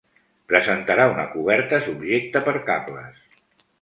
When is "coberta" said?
1.33-1.81